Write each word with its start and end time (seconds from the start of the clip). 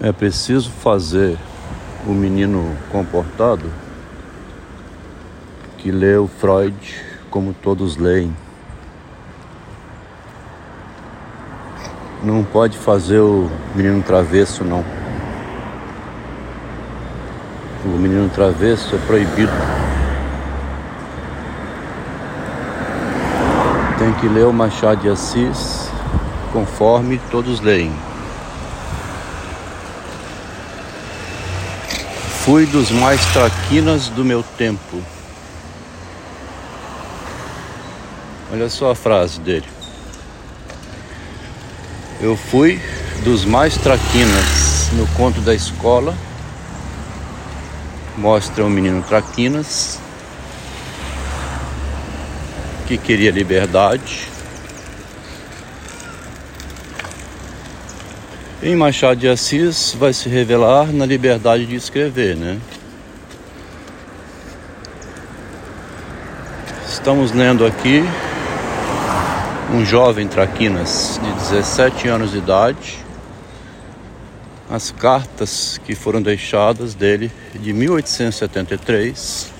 É 0.00 0.12
preciso 0.12 0.70
fazer 0.70 1.36
o 2.06 2.12
menino 2.12 2.76
comportado 2.88 3.68
que 5.76 5.90
lê 5.90 6.16
o 6.16 6.28
Freud 6.28 6.76
como 7.28 7.52
todos 7.52 7.96
leem. 7.96 8.32
Não 12.22 12.44
pode 12.44 12.78
fazer 12.78 13.18
o 13.18 13.50
menino 13.74 14.00
travesso, 14.00 14.62
não. 14.62 14.84
O 17.84 17.88
menino 17.88 18.28
travesso 18.28 18.94
é 18.94 18.98
proibido. 19.04 19.52
Tem 23.98 24.12
que 24.14 24.28
ler 24.28 24.46
o 24.46 24.52
Machado 24.52 25.00
de 25.00 25.08
Assis 25.08 25.90
conforme 26.52 27.20
todos 27.32 27.60
leem. 27.60 28.07
Fui 32.48 32.64
dos 32.64 32.90
mais 32.90 33.20
traquinas 33.34 34.08
do 34.08 34.24
meu 34.24 34.42
tempo. 34.42 35.02
Olha 38.50 38.70
só 38.70 38.92
a 38.92 38.94
frase 38.94 39.38
dele. 39.38 39.66
Eu 42.22 42.38
fui 42.38 42.80
dos 43.22 43.44
mais 43.44 43.76
traquinas 43.76 44.90
no 44.94 45.06
conto 45.08 45.42
da 45.42 45.54
escola. 45.54 46.16
Mostra 48.16 48.64
o 48.64 48.70
menino 48.70 49.02
traquinas 49.02 50.00
que 52.86 52.96
queria 52.96 53.30
liberdade 53.30 54.26
Em 58.60 58.74
Machado 58.74 59.20
de 59.20 59.28
Assis 59.28 59.94
vai 59.96 60.12
se 60.12 60.28
revelar 60.28 60.92
na 60.92 61.06
liberdade 61.06 61.64
de 61.64 61.76
escrever, 61.76 62.34
né? 62.34 62.58
Estamos 66.88 67.30
lendo 67.30 67.64
aqui 67.64 68.02
um 69.72 69.84
jovem 69.84 70.26
traquinas 70.26 71.20
de 71.22 71.32
17 71.34 72.08
anos 72.08 72.32
de 72.32 72.38
idade, 72.38 72.98
as 74.68 74.90
cartas 74.90 75.80
que 75.84 75.94
foram 75.94 76.20
deixadas 76.20 76.96
dele 76.96 77.30
de 77.54 77.72
1873. 77.72 79.52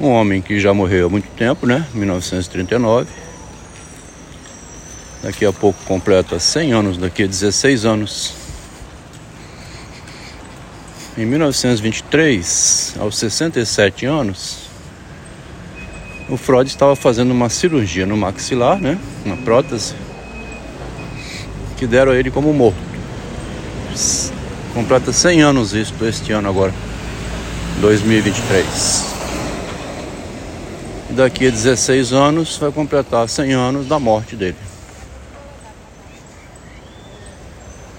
Um 0.00 0.08
homem 0.08 0.42
que 0.42 0.58
já 0.58 0.74
morreu 0.74 1.06
há 1.06 1.08
muito 1.08 1.28
tempo, 1.36 1.64
né? 1.64 1.86
1939 1.94 3.27
Daqui 5.22 5.44
a 5.44 5.52
pouco 5.52 5.78
completa 5.84 6.38
100 6.38 6.72
anos, 6.72 6.96
daqui 6.96 7.24
a 7.24 7.26
16 7.26 7.84
anos. 7.84 8.34
Em 11.16 11.26
1923, 11.26 12.94
aos 13.00 13.18
67 13.18 14.06
anos, 14.06 14.58
o 16.28 16.36
Freud 16.36 16.70
estava 16.70 16.94
fazendo 16.94 17.32
uma 17.32 17.48
cirurgia 17.48 18.06
no 18.06 18.16
maxilar, 18.16 18.78
né? 18.78 18.96
Uma 19.24 19.36
prótese, 19.38 19.94
que 21.76 21.86
deram 21.88 22.12
a 22.12 22.16
ele 22.16 22.30
como 22.30 22.52
morto. 22.54 22.78
Completa 24.72 25.12
100 25.12 25.42
anos 25.42 25.72
isso 25.72 25.92
este 26.02 26.30
ano 26.30 26.48
agora, 26.48 26.72
2023. 27.80 29.04
E 31.10 31.12
daqui 31.14 31.48
a 31.48 31.50
16 31.50 32.12
anos 32.12 32.56
vai 32.58 32.70
completar 32.70 33.28
100 33.28 33.52
anos 33.54 33.88
da 33.88 33.98
morte 33.98 34.36
dele. 34.36 34.67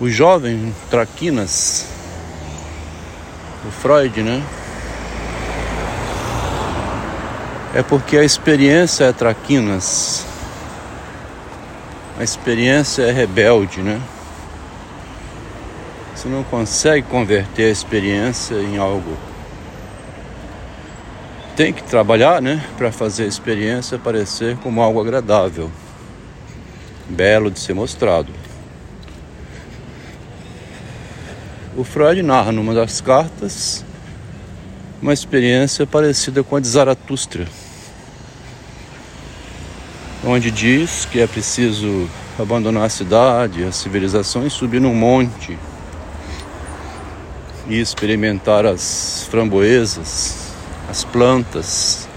O 0.02 0.08
jovem 0.10 0.74
Traquinas, 0.90 1.86
o 3.68 3.70
Freud, 3.70 4.24
né? 4.24 4.42
É 7.76 7.84
porque 7.84 8.18
a 8.18 8.24
experiência 8.24 9.04
é 9.04 9.12
Traquinas. 9.12 10.26
A 12.18 12.24
experiência 12.24 13.02
é 13.04 13.12
rebelde, 13.12 13.82
né? 13.82 14.02
Você 16.16 16.30
não 16.30 16.46
consegue 16.46 17.06
converter 17.06 17.66
a 17.66 17.70
experiência 17.70 18.56
em 18.56 18.78
algo. 18.78 19.18
Tem 21.58 21.74
que 21.74 21.84
trabalhar, 21.84 22.42
né, 22.42 22.66
para 22.78 22.90
fazer 22.90 23.24
a 23.24 23.28
experiência 23.28 24.00
parecer 24.00 24.56
como 24.64 24.82
algo 24.82 25.02
agradável, 25.02 25.70
belo 27.10 27.52
de 27.52 27.60
ser 27.60 27.74
mostrado. 27.74 28.39
O 31.80 31.84
Freud 31.86 32.22
narra 32.22 32.52
numa 32.52 32.74
das 32.74 33.00
cartas 33.00 33.86
uma 35.02 35.14
experiência 35.14 35.88
parecida 35.88 36.44
com 36.44 36.58
a 36.58 36.60
de 36.60 36.68
Zaratustra, 36.68 37.48
onde 40.26 40.52
diz 40.52 41.06
que 41.06 41.22
é 41.22 41.26
preciso 41.26 42.10
abandonar 42.38 42.84
a 42.84 42.90
cidade, 42.90 43.64
a 43.64 43.72
civilização 43.72 44.46
e 44.46 44.50
subir 44.50 44.82
num 44.82 44.94
monte 44.94 45.58
e 47.66 47.80
experimentar 47.80 48.66
as 48.66 49.26
framboesas, 49.32 50.52
as 50.90 51.06
plantas, 51.06 52.10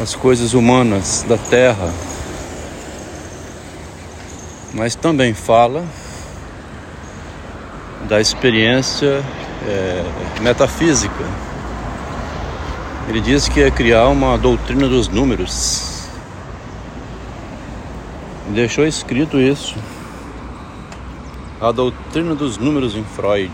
as 0.00 0.14
coisas 0.14 0.54
humanas 0.54 1.24
da 1.28 1.36
terra. 1.36 1.92
Mas 4.72 4.94
também 4.94 5.34
fala 5.34 5.84
da 8.08 8.20
experiência 8.20 9.22
é, 9.66 10.04
metafísica. 10.40 11.24
Ele 13.08 13.20
diz 13.20 13.48
que 13.48 13.62
é 13.62 13.70
criar 13.70 14.08
uma 14.08 14.38
doutrina 14.38 14.88
dos 14.88 15.08
números. 15.08 16.08
Deixou 18.48 18.86
escrito 18.86 19.40
isso. 19.40 19.76
A 21.60 21.72
doutrina 21.72 22.34
dos 22.34 22.58
números 22.58 22.94
em 22.94 23.04
Freud. 23.04 23.52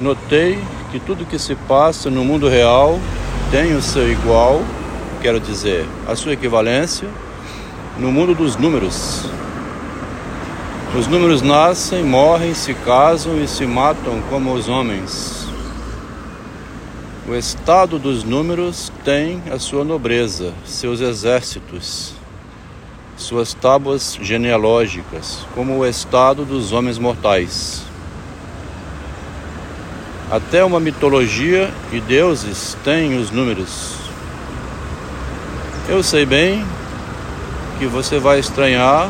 Notei 0.00 0.58
que 0.90 1.00
tudo 1.00 1.26
que 1.26 1.38
se 1.38 1.54
passa 1.54 2.08
no 2.08 2.24
mundo 2.24 2.48
real 2.48 2.98
tem 3.50 3.74
o 3.74 3.82
seu 3.82 4.10
igual, 4.10 4.62
quero 5.20 5.40
dizer, 5.40 5.86
a 6.06 6.14
sua 6.14 6.32
equivalência 6.32 7.08
no 7.98 8.12
mundo 8.12 8.34
dos 8.34 8.56
números. 8.56 9.24
Os 10.98 11.06
números 11.06 11.42
nascem, 11.42 12.02
morrem, 12.02 12.54
se 12.54 12.74
casam 12.74 13.40
e 13.40 13.46
se 13.46 13.64
matam 13.64 14.20
como 14.28 14.52
os 14.52 14.68
homens. 14.68 15.46
O 17.28 17.36
estado 17.36 18.00
dos 18.00 18.24
números 18.24 18.90
tem 19.04 19.40
a 19.48 19.60
sua 19.60 19.84
nobreza, 19.84 20.52
seus 20.64 21.00
exércitos, 21.00 22.14
suas 23.16 23.54
tábuas 23.54 24.18
genealógicas, 24.20 25.46
como 25.54 25.78
o 25.78 25.86
estado 25.86 26.44
dos 26.44 26.72
homens 26.72 26.98
mortais. 26.98 27.84
Até 30.28 30.64
uma 30.64 30.80
mitologia 30.80 31.72
e 31.92 32.00
deuses 32.00 32.76
têm 32.82 33.16
os 33.16 33.30
números. 33.30 33.94
Eu 35.88 36.02
sei 36.02 36.26
bem 36.26 36.66
que 37.78 37.86
você 37.86 38.18
vai 38.18 38.40
estranhar 38.40 39.08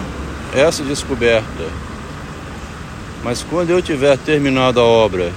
essa 0.54 0.82
descoberta. 0.82 1.64
Mas 3.22 3.42
quando 3.42 3.70
eu 3.70 3.82
tiver 3.82 4.16
terminado 4.16 4.80
a 4.80 4.84
obra 4.84 5.32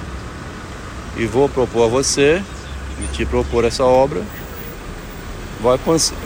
e 1.18 1.26
vou 1.26 1.50
propor 1.50 1.86
a 1.86 1.88
você 1.88 2.42
e 3.02 3.08
te 3.08 3.26
propor 3.26 3.66
essa 3.66 3.84
obra, 3.84 4.22
vai, 5.62 5.80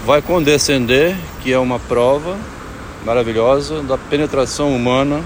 vai 0.05 0.21
condescender 0.21 1.15
que 1.41 1.51
é 1.51 1.57
uma 1.57 1.79
prova 1.79 2.37
maravilhosa 3.05 3.81
da 3.83 3.97
penetração 3.97 4.75
humana 4.75 5.21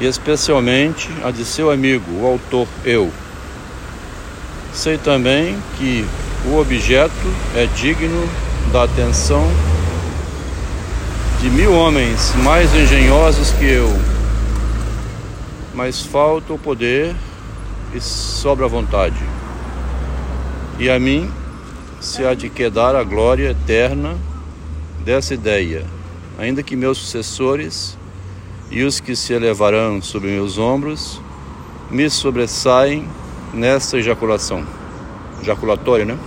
e 0.00 0.06
especialmente 0.06 1.10
a 1.22 1.30
de 1.30 1.44
seu 1.44 1.70
amigo, 1.70 2.10
o 2.20 2.26
autor 2.26 2.66
eu. 2.84 3.12
Sei 4.72 4.96
também 4.96 5.58
que 5.76 6.04
o 6.46 6.58
objeto 6.58 7.12
é 7.54 7.66
digno 7.66 8.28
da 8.72 8.84
atenção 8.84 9.46
de 11.40 11.48
mil 11.48 11.72
homens 11.72 12.34
mais 12.44 12.74
engenhosos 12.74 13.50
que 13.52 13.64
eu, 13.64 13.88
mas 15.74 16.02
falta 16.02 16.52
o 16.52 16.58
poder 16.58 17.16
e 17.94 18.00
sobra 18.00 18.66
a 18.66 18.68
vontade. 18.68 19.16
E 20.78 20.90
a 20.90 20.98
mim 20.98 21.30
se 21.98 22.22
há 22.26 22.34
de 22.34 22.50
quedar 22.50 22.94
a 22.94 23.02
glória 23.02 23.52
eterna 23.52 24.18
dessa 25.02 25.32
ideia, 25.32 25.86
ainda 26.38 26.62
que 26.62 26.76
meus 26.76 26.98
sucessores 26.98 27.96
e 28.70 28.84
os 28.84 29.00
que 29.00 29.16
se 29.16 29.32
elevarão 29.32 30.02
sobre 30.02 30.28
meus 30.28 30.58
ombros 30.58 31.22
me 31.90 32.10
sobressaem 32.10 33.08
nessa 33.54 33.96
ejaculação. 33.96 34.62
Ejaculatório, 35.40 36.04
né? 36.04 36.18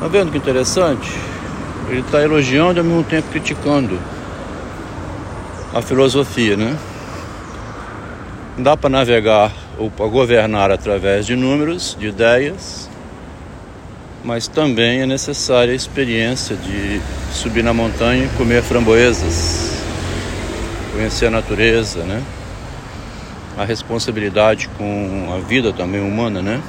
Tá 0.00 0.08
vendo 0.08 0.32
que 0.32 0.38
interessante? 0.38 1.35
Ele 1.88 2.00
está 2.00 2.22
elogiando 2.22 2.78
e 2.78 2.80
ao 2.80 2.84
mesmo 2.84 3.04
tempo 3.04 3.28
criticando 3.30 3.98
a 5.74 5.82
filosofia, 5.82 6.56
né? 6.56 6.76
Dá 8.58 8.76
para 8.76 8.88
navegar 8.88 9.52
ou 9.78 9.90
para 9.90 10.06
governar 10.06 10.70
através 10.70 11.26
de 11.26 11.36
números, 11.36 11.96
de 11.98 12.06
ideias, 12.06 12.88
mas 14.24 14.48
também 14.48 15.02
é 15.02 15.06
necessária 15.06 15.72
a 15.72 15.76
experiência 15.76 16.56
de 16.56 17.00
subir 17.32 17.62
na 17.62 17.72
montanha 17.72 18.24
e 18.24 18.28
comer 18.36 18.62
framboesas, 18.62 19.82
conhecer 20.92 21.26
a 21.26 21.30
natureza, 21.30 22.02
né? 22.04 22.22
A 23.56 23.64
responsabilidade 23.64 24.68
com 24.76 25.32
a 25.34 25.46
vida 25.46 25.72
também 25.72 26.00
humana, 26.00 26.42
né? 26.42 26.60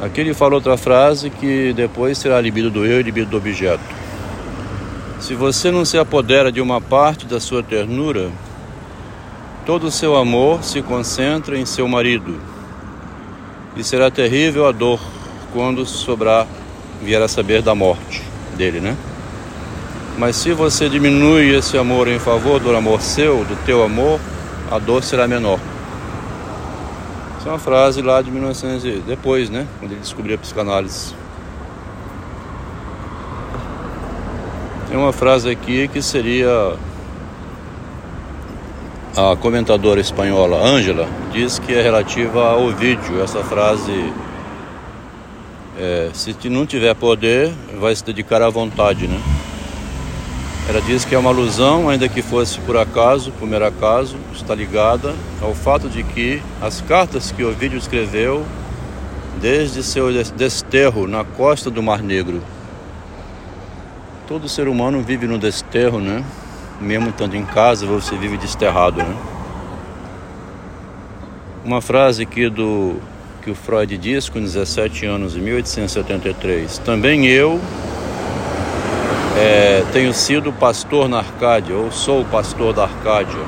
Aqui 0.00 0.20
ele 0.20 0.34
fala 0.34 0.54
outra 0.54 0.76
frase 0.76 1.30
que 1.30 1.72
depois 1.72 2.18
será 2.18 2.38
libido 2.40 2.70
do 2.70 2.84
eu 2.84 3.00
e 3.00 3.02
libido 3.02 3.30
do 3.30 3.36
objeto. 3.38 3.82
Se 5.18 5.34
você 5.34 5.70
não 5.70 5.84
se 5.84 5.96
apodera 5.96 6.52
de 6.52 6.60
uma 6.60 6.80
parte 6.80 7.24
da 7.24 7.40
sua 7.40 7.62
ternura, 7.62 8.30
todo 9.64 9.86
o 9.86 9.90
seu 9.90 10.14
amor 10.14 10.62
se 10.62 10.82
concentra 10.82 11.58
em 11.58 11.64
seu 11.64 11.88
marido. 11.88 12.38
E 13.74 13.82
será 13.82 14.10
terrível 14.10 14.66
a 14.66 14.72
dor 14.72 15.00
quando 15.52 15.86
sobrar 15.86 16.46
vier 17.02 17.20
a 17.22 17.28
saber 17.28 17.62
da 17.62 17.74
morte 17.74 18.22
dele, 18.56 18.80
né? 18.80 18.96
Mas 20.18 20.36
se 20.36 20.52
você 20.52 20.88
diminui 20.88 21.54
esse 21.54 21.76
amor 21.76 22.08
em 22.08 22.18
favor 22.18 22.60
do 22.60 22.74
amor 22.74 23.00
seu, 23.00 23.44
do 23.44 23.56
teu 23.64 23.82
amor, 23.82 24.20
a 24.70 24.78
dor 24.78 25.02
será 25.02 25.26
menor. 25.26 25.58
Essa 27.46 27.52
é 27.52 27.54
uma 27.54 27.60
frase 27.60 28.02
lá 28.02 28.20
de 28.20 28.28
1900 28.28 29.04
depois, 29.04 29.48
né? 29.48 29.68
Quando 29.78 29.92
ele 29.92 30.00
descobriu 30.00 30.34
a 30.34 30.38
psicanálise. 30.38 31.14
Tem 34.88 34.96
uma 34.96 35.12
frase 35.12 35.48
aqui 35.48 35.86
que 35.86 36.02
seria 36.02 36.74
a 39.16 39.36
comentadora 39.36 40.00
espanhola 40.00 40.60
Ângela 40.60 41.08
diz 41.30 41.60
que 41.60 41.72
é 41.72 41.80
relativa 41.80 42.50
ao 42.50 42.70
vídeo. 42.70 43.22
Essa 43.22 43.44
frase 43.44 44.12
é, 45.78 46.10
se 46.12 46.34
não 46.48 46.66
tiver 46.66 46.96
poder, 46.96 47.52
vai 47.78 47.94
se 47.94 48.04
dedicar 48.04 48.42
à 48.42 48.50
vontade, 48.50 49.06
né? 49.06 49.20
Ela 50.68 50.80
diz 50.80 51.04
que 51.04 51.14
é 51.14 51.18
uma 51.18 51.30
alusão, 51.30 51.88
ainda 51.88 52.08
que 52.08 52.20
fosse 52.20 52.58
por 52.60 52.76
acaso, 52.76 53.30
por 53.38 53.46
mero 53.46 53.64
acaso, 53.64 54.16
está 54.34 54.52
ligada 54.52 55.14
ao 55.40 55.54
fato 55.54 55.88
de 55.88 56.02
que 56.02 56.42
as 56.60 56.80
cartas 56.80 57.30
que 57.30 57.44
Ovídio 57.44 57.78
escreveu 57.78 58.44
desde 59.40 59.84
seu 59.84 60.12
desterro 60.32 61.06
na 61.06 61.22
costa 61.22 61.70
do 61.70 61.80
Mar 61.80 62.02
Negro. 62.02 62.42
Todo 64.26 64.48
ser 64.48 64.66
humano 64.66 65.02
vive 65.02 65.28
no 65.28 65.38
desterro, 65.38 66.00
né? 66.00 66.24
Mesmo 66.80 67.10
estando 67.10 67.36
em 67.36 67.44
casa, 67.44 67.86
você 67.86 68.16
vive 68.16 68.36
desterrado, 68.36 68.98
né? 68.98 69.16
Uma 71.64 71.80
frase 71.80 72.24
aqui 72.24 72.48
do 72.48 72.96
que 73.40 73.52
o 73.52 73.54
Freud 73.54 73.96
diz 73.96 74.28
com 74.28 74.40
17 74.40 75.06
anos, 75.06 75.36
em 75.36 75.40
1873. 75.40 76.78
Também 76.78 77.26
eu 77.26 77.60
é, 79.36 79.84
tenho 79.92 80.14
sido 80.14 80.50
pastor 80.50 81.08
na 81.08 81.18
Arcádia, 81.18 81.76
ou 81.76 81.92
sou 81.92 82.24
pastor 82.24 82.72
da 82.72 82.84
Arcádia. 82.84 83.38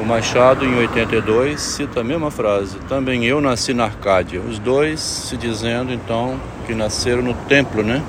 O 0.00 0.04
Machado, 0.04 0.64
em 0.64 0.78
82, 0.78 1.60
cita 1.60 2.00
a 2.00 2.04
mesma 2.04 2.30
frase: 2.30 2.78
Também 2.88 3.24
eu 3.24 3.40
nasci 3.40 3.74
na 3.74 3.84
Arcádia. 3.84 4.40
Os 4.40 4.58
dois 4.58 5.00
se 5.00 5.36
dizendo, 5.36 5.92
então, 5.92 6.40
que 6.66 6.74
nasceram 6.74 7.22
no 7.22 7.34
templo, 7.34 7.82
né? 7.82 8.02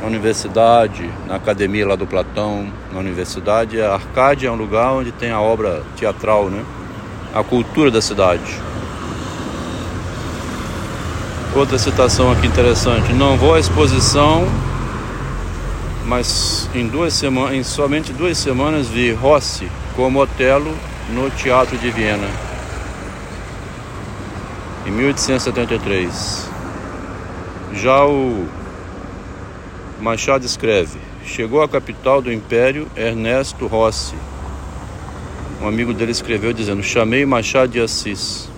Na 0.00 0.06
universidade, 0.06 1.10
na 1.26 1.36
academia 1.36 1.86
lá 1.86 1.96
do 1.96 2.06
Platão, 2.06 2.66
na 2.92 2.98
universidade. 2.98 3.80
A 3.80 3.94
Arcádia 3.94 4.48
é 4.48 4.50
um 4.50 4.56
lugar 4.56 4.92
onde 4.92 5.12
tem 5.12 5.30
a 5.30 5.40
obra 5.40 5.82
teatral, 5.96 6.48
né? 6.48 6.64
A 7.34 7.42
cultura 7.42 7.90
da 7.90 8.00
cidade. 8.00 8.60
Outra 11.54 11.78
citação 11.78 12.32
aqui 12.32 12.46
interessante: 12.46 13.12
Não 13.12 13.36
vou 13.36 13.54
à 13.54 13.60
exposição 13.60 14.46
mas 16.06 16.70
em 16.72 16.86
duas 16.86 17.12
semanas, 17.12 17.54
em 17.54 17.62
somente 17.64 18.12
duas 18.12 18.38
semanas 18.38 18.88
vi 18.88 19.12
Rossi 19.12 19.68
como 19.94 20.20
Otelo 20.20 20.72
no 21.10 21.28
Teatro 21.30 21.76
de 21.76 21.90
Viena. 21.90 22.28
Em 24.86 24.90
1873. 24.90 26.48
Já 27.74 28.06
o 28.06 28.46
Machado 30.00 30.46
escreve: 30.46 30.98
Chegou 31.24 31.60
à 31.60 31.68
capital 31.68 32.22
do 32.22 32.32
império 32.32 32.86
Ernesto 32.96 33.66
Rossi. 33.66 34.14
Um 35.60 35.66
amigo 35.66 35.92
dele 35.92 36.12
escreveu 36.12 36.52
dizendo: 36.52 36.82
Chamei 36.84 37.26
Machado 37.26 37.72
de 37.72 37.80
Assis. 37.80 38.48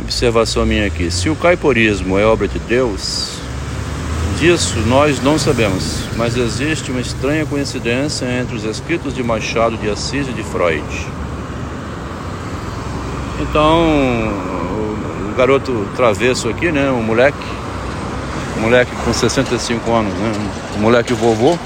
Observação 0.00 0.66
minha 0.66 0.86
aqui: 0.86 1.08
se 1.08 1.30
o 1.30 1.36
caiporismo 1.36 2.18
é 2.18 2.26
obra 2.26 2.48
de 2.48 2.58
Deus, 2.58 3.39
Disso 4.40 4.78
nós 4.86 5.22
não 5.22 5.38
sabemos, 5.38 6.08
mas 6.16 6.34
existe 6.34 6.90
uma 6.90 7.02
estranha 7.02 7.44
coincidência 7.44 8.24
entre 8.24 8.56
os 8.56 8.64
escritos 8.64 9.14
de 9.14 9.22
Machado 9.22 9.76
de 9.76 9.90
Assis 9.90 10.26
e 10.28 10.32
de 10.32 10.42
Freud. 10.42 10.82
Então, 13.38 13.82
o 15.30 15.34
garoto 15.36 15.86
travesso 15.94 16.48
aqui, 16.48 16.72
né, 16.72 16.90
um 16.90 17.02
moleque, 17.02 17.36
moleque 18.62 18.90
com 19.04 19.12
65 19.12 19.92
anos, 19.92 20.14
né, 20.14 20.32
um 20.78 20.80
moleque 20.80 21.12
vovô, 21.12 21.58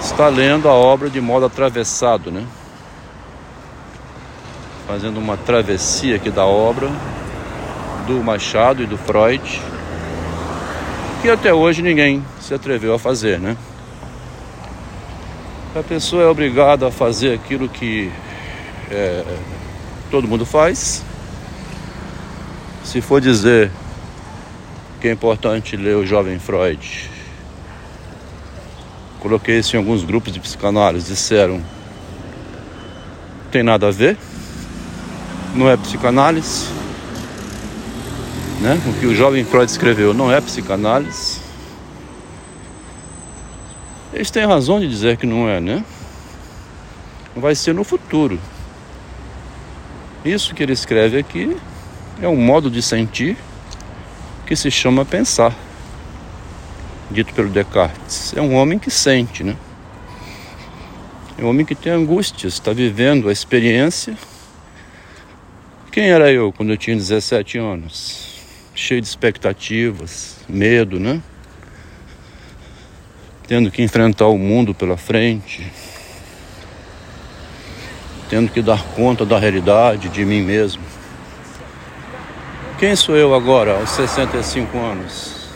está 0.00 0.28
lendo 0.28 0.68
a 0.68 0.72
obra 0.72 1.10
de 1.10 1.20
modo 1.20 1.46
atravessado, 1.46 2.30
né? 2.30 2.46
Fazendo 4.86 5.18
uma 5.18 5.36
travessia 5.36 6.14
aqui 6.14 6.30
da 6.30 6.46
obra 6.46 6.88
do 8.06 8.22
Machado 8.22 8.84
e 8.84 8.86
do 8.86 8.96
Freud 8.96 9.60
que 11.20 11.28
até 11.28 11.52
hoje 11.52 11.82
ninguém 11.82 12.24
se 12.40 12.54
atreveu 12.54 12.94
a 12.94 12.98
fazer, 12.98 13.40
né? 13.40 13.56
A 15.74 15.82
pessoa 15.82 16.22
é 16.22 16.26
obrigada 16.26 16.88
a 16.88 16.90
fazer 16.90 17.34
aquilo 17.34 17.68
que 17.68 18.10
é, 18.90 19.24
todo 20.10 20.28
mundo 20.28 20.46
faz. 20.46 21.04
Se 22.84 23.00
for 23.00 23.20
dizer 23.20 23.70
que 25.00 25.08
é 25.08 25.12
importante 25.12 25.76
ler 25.76 25.96
o 25.96 26.06
jovem 26.06 26.38
Freud, 26.38 27.10
coloquei 29.20 29.58
isso 29.58 29.76
em 29.76 29.78
alguns 29.78 30.04
grupos 30.04 30.32
de 30.32 30.40
psicanálise, 30.40 31.06
disseram 31.06 31.62
tem 33.50 33.62
nada 33.62 33.88
a 33.88 33.90
ver, 33.90 34.16
não 35.54 35.70
é 35.70 35.76
psicanálise, 35.76 36.66
né? 38.60 38.80
O 38.86 39.00
que 39.00 39.06
o 39.06 39.14
jovem 39.14 39.44
Freud 39.44 39.70
escreveu 39.70 40.12
não 40.12 40.32
é 40.32 40.40
psicanálise. 40.40 41.40
Eles 44.12 44.30
têm 44.30 44.46
razão 44.46 44.80
de 44.80 44.88
dizer 44.88 45.16
que 45.16 45.26
não 45.26 45.48
é, 45.48 45.60
né? 45.60 45.84
Vai 47.36 47.54
ser 47.54 47.74
no 47.74 47.84
futuro. 47.84 48.38
Isso 50.24 50.54
que 50.54 50.62
ele 50.62 50.72
escreve 50.72 51.18
aqui 51.18 51.56
é 52.20 52.26
um 52.26 52.36
modo 52.36 52.70
de 52.70 52.82
sentir 52.82 53.36
que 54.46 54.56
se 54.56 54.70
chama 54.70 55.04
pensar. 55.04 55.54
Dito 57.10 57.32
pelo 57.32 57.48
Descartes. 57.48 58.34
É 58.36 58.40
um 58.40 58.54
homem 58.54 58.78
que 58.78 58.90
sente, 58.90 59.44
né? 59.44 59.56
É 61.38 61.44
um 61.44 61.48
homem 61.48 61.64
que 61.64 61.74
tem 61.74 61.92
angústias, 61.92 62.54
está 62.54 62.72
vivendo 62.72 63.28
a 63.28 63.32
experiência. 63.32 64.16
Quem 65.92 66.10
era 66.10 66.32
eu 66.32 66.52
quando 66.52 66.70
eu 66.70 66.76
tinha 66.76 66.96
17 66.96 67.58
anos? 67.58 68.37
Cheio 68.78 69.00
de 69.00 69.08
expectativas, 69.08 70.36
medo, 70.48 71.00
né? 71.00 71.20
Tendo 73.46 73.70
que 73.70 73.82
enfrentar 73.82 74.28
o 74.28 74.38
mundo 74.38 74.72
pela 74.72 74.96
frente, 74.96 75.66
tendo 78.30 78.50
que 78.50 78.62
dar 78.62 78.82
conta 78.94 79.26
da 79.26 79.38
realidade 79.38 80.08
de 80.08 80.24
mim 80.24 80.42
mesmo. 80.42 80.82
Quem 82.78 82.94
sou 82.94 83.16
eu 83.16 83.34
agora, 83.34 83.78
aos 83.80 83.90
65 83.90 84.78
anos? 84.78 85.48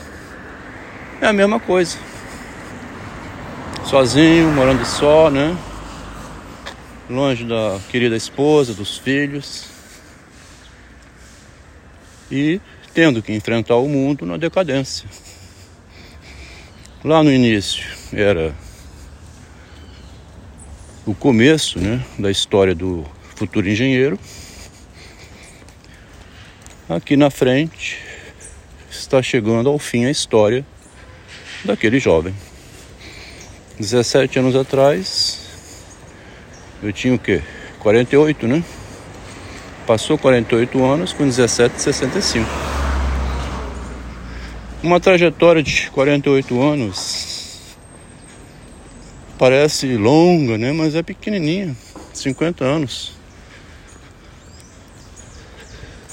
É 1.21 1.26
a 1.26 1.33
mesma 1.33 1.61
coisa. 1.61 1.97
Sozinho, 3.85 4.50
morando 4.50 4.85
só, 4.85 5.31
né? 5.31 5.57
Longe 7.09 7.45
da 7.45 7.79
querida 7.88 8.17
esposa, 8.17 8.75
dos 8.75 8.99
filhos. 8.99 9.72
E 12.33 12.61
tendo 12.95 13.23
que 13.23 13.33
enfrentar 13.33 13.77
o 13.77 13.87
mundo 13.87 14.25
na 14.25 14.39
decadência. 14.39 15.07
Lá 17.05 17.23
no 17.23 17.31
início 17.31 17.85
era 18.12 18.55
o 21.05 21.15
começo 21.15 21.79
né, 21.79 22.03
da 22.19 22.31
história 22.31 22.75
do 22.75 23.05
futuro 23.37 23.69
engenheiro. 23.69 24.19
aqui 26.89 27.17
na 27.17 27.31
frente 27.31 27.99
está 28.91 29.23
chegando 29.23 29.69
ao 29.69 29.79
fim 29.79 30.07
a 30.07 30.11
história 30.11 30.65
daquele 31.65 31.99
jovem. 31.99 32.35
17 33.79 34.39
anos 34.39 34.55
atrás, 34.55 35.39
eu 36.83 36.93
tinha 36.93 37.15
o 37.15 37.19
quê? 37.19 37.43
48, 37.81 38.47
né? 38.47 38.65
Passou 39.92 40.16
48 40.16 40.82
anos 40.87 41.12
com 41.12 41.22
17, 41.22 41.78
65. 41.78 42.49
Uma 44.82 44.99
trajetória 44.99 45.62
de 45.62 45.90
48 45.90 46.62
anos 46.62 47.76
parece 49.38 49.94
longa, 49.99 50.56
né? 50.56 50.72
Mas 50.72 50.94
é 50.94 51.02
pequenininha. 51.02 51.76
50 52.14 52.64
anos. 52.64 53.12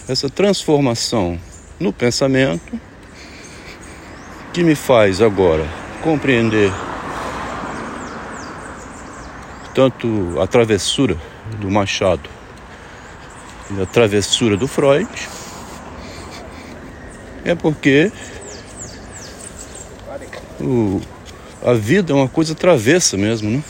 Essa 0.09 0.29
transformação 0.29 1.39
no 1.79 1.93
pensamento 1.93 2.77
que 4.51 4.62
me 4.62 4.75
faz 4.75 5.21
agora 5.21 5.65
compreender 6.03 6.69
tanto 9.74 10.36
a 10.41 10.45
travessura 10.45 11.15
do 11.62 11.71
Machado 11.71 12.38
a 13.78 13.86
travessura 13.86 14.58
do 14.58 14.68
Freud 14.68 15.08
é 17.46 17.54
porque 17.56 18.12
o, 20.60 21.02
a 21.64 21.74
vida 21.74 22.12
é 22.12 22.16
uma 22.16 22.28
coisa 22.28 22.56
travessa 22.56 23.18
mesmo, 23.18 23.50
né? 23.50 23.64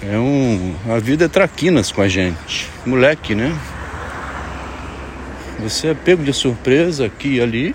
É 0.00 0.16
um, 0.16 0.76
a 0.88 0.98
vida 0.98 1.24
é 1.24 1.28
traquinas 1.28 1.90
com 1.90 2.00
a 2.00 2.08
gente, 2.08 2.68
moleque, 2.86 3.34
né? 3.34 3.56
Você 5.60 5.88
é 5.88 5.94
pego 5.94 6.22
de 6.22 6.32
surpresa 6.32 7.06
aqui 7.06 7.34
e 7.34 7.40
ali. 7.40 7.74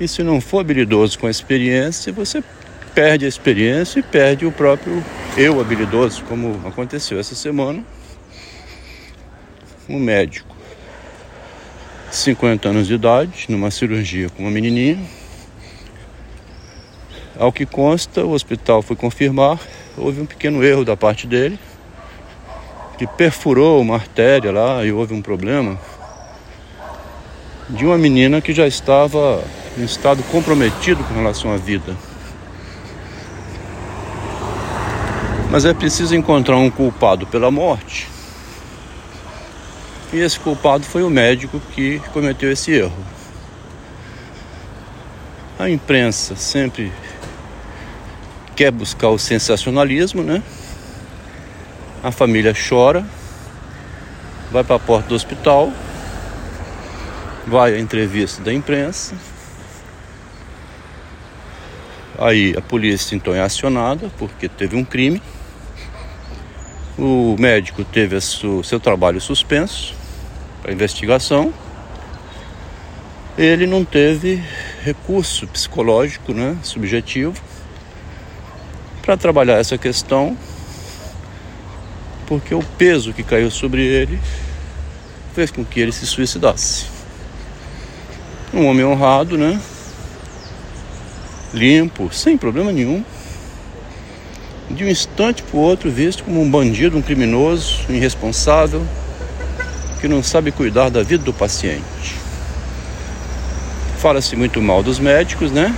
E 0.00 0.08
se 0.08 0.22
não 0.22 0.40
for 0.40 0.60
habilidoso 0.60 1.18
com 1.18 1.26
a 1.26 1.30
experiência, 1.30 2.12
você 2.12 2.42
perde 2.94 3.26
a 3.26 3.28
experiência 3.28 4.00
e 4.00 4.02
perde 4.02 4.46
o 4.46 4.50
próprio 4.50 5.04
eu 5.36 5.60
habilidoso, 5.60 6.22
como 6.24 6.60
aconteceu 6.66 7.18
essa 7.18 7.34
semana. 7.34 7.84
Um 9.88 9.98
médico, 9.98 10.54
50 12.10 12.68
anos 12.68 12.86
de 12.86 12.94
idade, 12.94 13.46
numa 13.48 13.70
cirurgia 13.70 14.28
com 14.30 14.42
uma 14.42 14.50
menininha. 14.50 14.98
Ao 17.38 17.50
que 17.50 17.64
consta, 17.64 18.24
o 18.24 18.32
hospital 18.32 18.82
foi 18.82 18.94
confirmar, 18.94 19.58
houve 19.96 20.20
um 20.20 20.26
pequeno 20.26 20.62
erro 20.62 20.84
da 20.84 20.96
parte 20.96 21.26
dele 21.26 21.58
que 22.98 23.06
perfurou 23.06 23.80
uma 23.80 23.94
artéria 23.94 24.52
lá 24.52 24.84
e 24.84 24.92
houve 24.92 25.14
um 25.14 25.22
problema 25.22 25.78
de 27.68 27.84
uma 27.84 27.96
menina 27.96 28.40
que 28.40 28.52
já 28.52 28.66
estava 28.66 29.42
em 29.78 29.82
estado 29.82 30.22
comprometido 30.24 31.02
com 31.04 31.14
relação 31.14 31.52
à 31.52 31.56
vida. 31.56 31.96
Mas 35.52 35.66
é 35.66 35.74
preciso 35.74 36.14
encontrar 36.16 36.56
um 36.56 36.70
culpado 36.70 37.26
pela 37.26 37.50
morte. 37.50 38.08
E 40.10 40.16
esse 40.18 40.40
culpado 40.40 40.82
foi 40.82 41.02
o 41.02 41.10
médico 41.10 41.60
que 41.74 41.98
cometeu 42.10 42.50
esse 42.50 42.72
erro. 42.72 43.04
A 45.58 45.68
imprensa 45.68 46.34
sempre 46.36 46.90
quer 48.56 48.70
buscar 48.70 49.10
o 49.10 49.18
sensacionalismo, 49.18 50.22
né? 50.22 50.42
A 52.02 52.10
família 52.10 52.54
chora, 52.54 53.04
vai 54.50 54.64
para 54.64 54.76
a 54.76 54.78
porta 54.78 55.10
do 55.10 55.14
hospital, 55.14 55.70
vai 57.46 57.74
à 57.74 57.78
entrevista 57.78 58.42
da 58.42 58.54
imprensa. 58.54 59.14
Aí 62.18 62.54
a 62.56 62.62
polícia 62.62 63.14
então 63.14 63.34
é 63.34 63.42
acionada 63.42 64.10
porque 64.16 64.48
teve 64.48 64.76
um 64.76 64.84
crime. 64.84 65.20
O 67.04 67.34
médico 67.36 67.82
teve 67.82 68.20
seu 68.20 68.78
trabalho 68.78 69.20
suspenso 69.20 69.92
para 70.62 70.72
investigação. 70.72 71.52
Ele 73.36 73.66
não 73.66 73.84
teve 73.84 74.40
recurso 74.84 75.48
psicológico, 75.48 76.32
né, 76.32 76.56
subjetivo, 76.62 77.34
para 79.02 79.16
trabalhar 79.16 79.58
essa 79.58 79.76
questão 79.76 80.38
porque 82.28 82.54
o 82.54 82.62
peso 82.62 83.12
que 83.12 83.24
caiu 83.24 83.50
sobre 83.50 83.84
ele 83.84 84.16
fez 85.34 85.50
com 85.50 85.64
que 85.64 85.80
ele 85.80 85.90
se 85.90 86.06
suicidasse. 86.06 86.86
Um 88.54 88.64
homem 88.66 88.84
honrado, 88.84 89.36
né? 89.36 89.60
Limpo, 91.52 92.14
sem 92.14 92.38
problema 92.38 92.70
nenhum. 92.70 93.04
De 94.72 94.84
um 94.84 94.88
instante 94.88 95.42
para 95.42 95.56
o 95.56 95.60
outro, 95.60 95.90
visto 95.90 96.24
como 96.24 96.40
um 96.40 96.50
bandido, 96.50 96.96
um 96.96 97.02
criminoso, 97.02 97.80
um 97.88 97.94
irresponsável, 97.94 98.82
que 100.00 100.08
não 100.08 100.22
sabe 100.22 100.50
cuidar 100.50 100.88
da 100.88 101.02
vida 101.02 101.22
do 101.22 101.32
paciente. 101.32 102.16
Fala-se 103.98 104.34
muito 104.34 104.60
mal 104.60 104.82
dos 104.82 104.98
médicos, 104.98 105.52
né? 105.52 105.72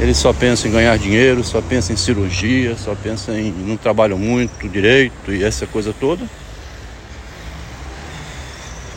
Eles 0.00 0.16
só 0.16 0.32
pensam 0.32 0.70
em 0.70 0.72
ganhar 0.72 0.96
dinheiro, 0.96 1.42
só 1.42 1.60
pensam 1.60 1.92
em 1.94 1.98
cirurgia, 1.98 2.76
só 2.76 2.94
pensam 2.94 3.36
em 3.36 3.50
não 3.50 3.76
trabalham 3.76 4.16
muito 4.16 4.68
direito 4.68 5.32
e 5.32 5.42
essa 5.42 5.66
coisa 5.66 5.92
toda. 5.92 6.24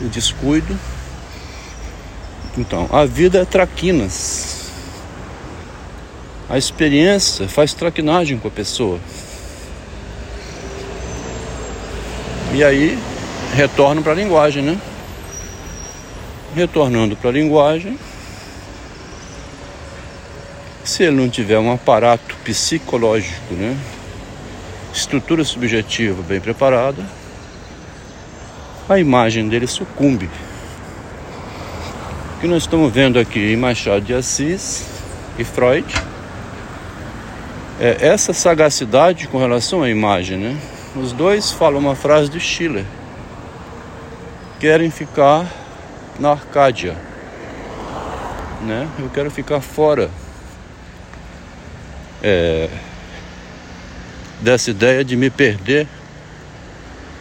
O 0.00 0.04
descuido. 0.04 0.78
Então, 2.56 2.88
a 2.92 3.04
vida 3.04 3.40
é 3.40 3.44
traquinas. 3.44 4.51
A 6.52 6.58
experiência 6.58 7.48
faz 7.48 7.72
traquinagem 7.72 8.36
com 8.36 8.46
a 8.46 8.50
pessoa. 8.50 9.00
E 12.52 12.62
aí, 12.62 12.98
retorno 13.54 14.02
para 14.02 14.12
a 14.12 14.14
linguagem, 14.14 14.62
né? 14.62 14.78
Retornando 16.54 17.16
para 17.16 17.30
a 17.30 17.32
linguagem, 17.32 17.98
se 20.84 21.04
ele 21.04 21.16
não 21.16 21.30
tiver 21.30 21.58
um 21.58 21.72
aparato 21.72 22.36
psicológico, 22.44 23.54
né? 23.54 23.74
estrutura 24.92 25.44
subjetiva 25.44 26.22
bem 26.22 26.38
preparada, 26.38 27.02
a 28.90 28.98
imagem 28.98 29.48
dele 29.48 29.66
sucumbe. 29.66 30.28
O 32.36 32.40
que 32.42 32.46
nós 32.46 32.64
estamos 32.64 32.92
vendo 32.92 33.18
aqui 33.18 33.40
em 33.40 33.56
Machado 33.56 34.02
de 34.02 34.12
Assis 34.12 34.84
e 35.38 35.44
Freud 35.44 36.11
é 37.82 37.96
essa 38.06 38.32
sagacidade 38.32 39.26
com 39.26 39.38
relação 39.38 39.82
à 39.82 39.90
imagem, 39.90 40.38
né? 40.38 40.56
Os 40.94 41.10
dois 41.10 41.50
falam 41.50 41.80
uma 41.80 41.96
frase 41.96 42.30
de 42.30 42.38
Schiller. 42.38 42.84
Querem 44.60 44.88
ficar 44.88 45.44
na 46.20 46.30
Arcádia, 46.30 46.96
né? 48.60 48.86
Eu 49.00 49.10
quero 49.10 49.32
ficar 49.32 49.60
fora 49.60 50.08
é, 52.22 52.68
dessa 54.40 54.70
ideia 54.70 55.04
de 55.04 55.16
me 55.16 55.28
perder 55.28 55.88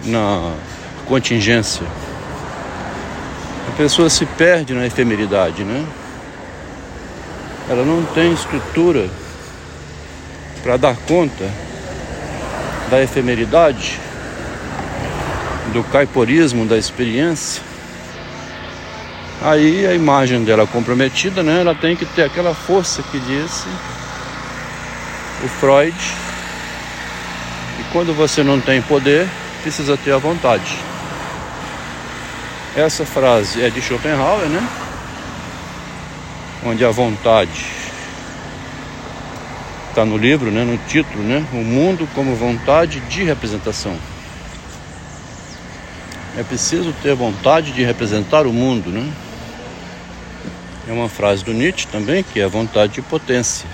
na 0.06 0.54
contingência. 1.08 1.88
A 3.68 3.72
pessoa 3.78 4.12
se 4.12 4.28
perde 4.28 4.76
na 4.76 4.86
efemeridade, 4.86 5.64
né? 5.64 5.84
Ela 7.68 7.84
não 7.84 8.06
tem 8.14 8.32
estrutura 8.32 9.10
para 10.64 10.78
dar 10.78 10.96
conta 11.08 11.50
da 12.90 13.02
efemeridade, 13.02 14.00
do 15.74 15.84
caiporismo, 15.84 16.66
da 16.66 16.78
experiência. 16.78 17.62
Aí 19.42 19.88
a 19.88 19.94
imagem 19.94 20.44
dela 20.44 20.68
comprometida, 20.68 21.42
né? 21.42 21.62
Ela 21.62 21.74
tem 21.74 21.96
que 21.96 22.06
ter 22.06 22.24
aquela 22.24 22.54
força 22.54 23.02
que 23.02 23.20
disse 23.20 23.68
o 25.44 25.48
Freud. 25.48 25.98
E 27.80 27.84
quando 27.92 28.14
você 28.14 28.44
não 28.44 28.60
tem 28.60 28.82
poder, 28.82 29.28
precisa 29.62 29.98
ter 29.98 30.12
a 30.12 30.18
vontade. 30.18 30.78
Essa 32.76 33.06
frase 33.06 33.64
é 33.64 33.70
de 33.70 33.82
Schopenhauer, 33.82 34.48
né? 34.48 34.68
Onde 36.64 36.86
a 36.86 36.92
vontade 36.92 37.81
está 39.92 40.06
no 40.06 40.18
livro, 40.18 40.50
né? 40.50 40.64
No 40.64 40.78
título, 40.88 41.24
né? 41.24 41.46
O 41.54 41.58
mundo 41.58 42.08
como 42.16 42.36
vontade 42.36 43.00
de 43.02 43.24
representação. 43.24 43.96
É 46.38 46.44
preciso 46.44 46.94
ter 47.04 47.14
vontade 47.14 47.72
de 47.74 47.84
representar 47.84 48.48
o 48.48 48.54
mundo, 48.54 48.90
né? 48.90 49.12
É 50.88 50.94
uma 50.94 51.10
frase 51.10 51.44
do 51.44 51.54
Nietzsche 51.54 51.88
também, 51.88 52.24
que 52.24 52.40
é 52.40 52.48
vontade 52.48 52.94
de 52.94 53.02
potência. 53.02 53.68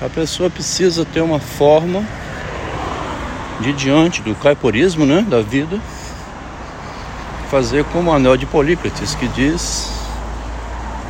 A 0.00 0.08
pessoa 0.08 0.50
precisa 0.50 1.04
ter 1.04 1.20
uma 1.20 1.38
forma 1.38 2.04
de 3.60 3.72
diante 3.72 4.20
do 4.22 4.34
caiporismo, 4.34 5.06
né, 5.06 5.24
da 5.26 5.40
vida, 5.40 5.80
fazer 7.50 7.84
como 7.84 8.10
o 8.10 8.14
anel 8.14 8.36
de 8.36 8.44
Polícrates, 8.44 9.14
que 9.14 9.28
diz: 9.28 9.90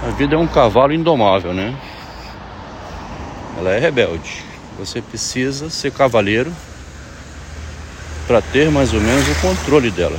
a 0.06 0.11
vida 0.11 0.35
é 0.35 0.38
um 0.38 0.47
cavalo 0.47 0.92
indomável, 0.92 1.52
né? 1.54 1.75
Ela 3.56 3.72
é 3.72 3.78
rebelde. 3.78 4.44
Você 4.78 5.00
precisa 5.00 5.70
ser 5.70 5.90
cavaleiro 5.90 6.52
para 8.26 8.42
ter 8.42 8.70
mais 8.70 8.92
ou 8.92 9.00
menos 9.00 9.26
o 9.28 9.34
controle 9.40 9.90
dela. 9.90 10.18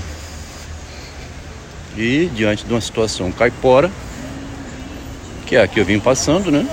E 1.95 2.29
diante 2.33 2.65
de 2.65 2.73
uma 2.73 2.81
situação 2.81 3.31
caipora, 3.31 3.91
que 5.45 5.55
é 5.55 5.61
a 5.61 5.67
que 5.67 5.79
eu 5.79 5.85
vim 5.85 5.99
passando, 5.99 6.51
né? 6.51 6.67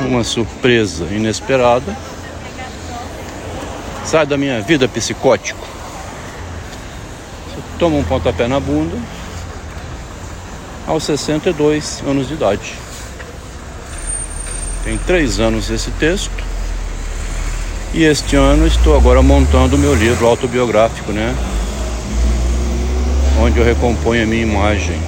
Uma 0.00 0.24
surpresa 0.24 1.04
inesperada. 1.04 1.96
Sai 4.04 4.26
da 4.26 4.36
minha 4.36 4.60
vida 4.60 4.88
psicótico. 4.88 5.66
Você 7.48 7.62
toma 7.78 7.96
um 7.96 8.04
pontapé 8.04 8.48
na 8.48 8.58
bunda 8.58 8.96
aos 10.86 11.04
62 11.04 12.02
anos 12.06 12.28
de 12.28 12.34
idade. 12.34 12.74
Tem 14.92 14.98
três 15.06 15.40
anos 15.40 15.70
esse 15.70 15.90
texto. 15.92 16.44
E 17.94 18.04
este 18.04 18.36
ano 18.36 18.66
estou 18.66 18.94
agora 18.94 19.22
montando 19.22 19.74
o 19.74 19.78
meu 19.78 19.94
livro 19.94 20.26
autobiográfico, 20.26 21.12
né? 21.12 21.34
Onde 23.40 23.58
eu 23.58 23.64
recomponho 23.64 24.22
a 24.22 24.26
minha 24.26 24.42
imagem. 24.42 25.00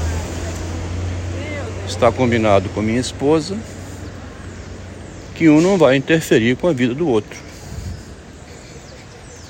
Está 1.86 2.10
combinado 2.10 2.70
com 2.70 2.80
minha 2.80 2.98
esposa 2.98 3.58
que 5.34 5.50
um 5.50 5.60
não 5.60 5.76
vai 5.76 5.96
interferir 5.96 6.56
com 6.56 6.66
a 6.66 6.72
vida 6.72 6.94
do 6.94 7.06
outro. 7.06 7.38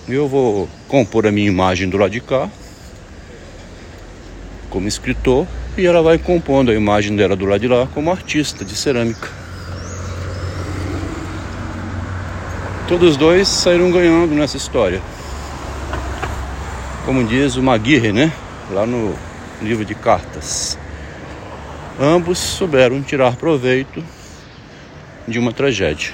Eu 0.08 0.26
vou 0.26 0.68
compor 0.88 1.28
a 1.28 1.30
minha 1.30 1.46
imagem 1.46 1.88
do 1.88 1.96
lado 1.96 2.10
de 2.10 2.20
cá, 2.20 2.50
como 4.68 4.88
escritor, 4.88 5.46
e 5.78 5.86
ela 5.86 6.02
vai 6.02 6.18
compondo 6.18 6.72
a 6.72 6.74
imagem 6.74 7.14
dela 7.14 7.36
do 7.36 7.46
lado 7.46 7.60
de 7.60 7.68
lá 7.68 7.86
como 7.94 8.10
artista 8.10 8.64
de 8.64 8.74
cerâmica. 8.74 9.43
Todos 12.86 13.12
os 13.12 13.16
dois 13.16 13.48
saíram 13.48 13.90
ganhando 13.90 14.34
nessa 14.34 14.58
história. 14.58 15.00
Como 17.06 17.24
diz 17.24 17.56
o 17.56 17.62
Maguire, 17.62 18.12
né? 18.12 18.30
Lá 18.70 18.84
no 18.84 19.14
livro 19.62 19.86
de 19.86 19.94
cartas. 19.94 20.78
Ambos 21.98 22.38
souberam 22.38 23.00
tirar 23.00 23.36
proveito 23.36 24.04
de 25.26 25.38
uma 25.38 25.50
tragédia. 25.50 26.12